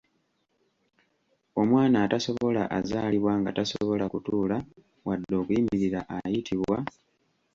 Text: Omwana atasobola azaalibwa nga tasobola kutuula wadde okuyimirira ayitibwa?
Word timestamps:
Omwana 1.61 1.97
atasobola 2.05 2.63
azaalibwa 2.77 3.33
nga 3.39 3.51
tasobola 3.57 4.05
kutuula 4.13 4.57
wadde 5.07 5.33
okuyimirira 5.41 6.01
ayitibwa? 6.17 6.77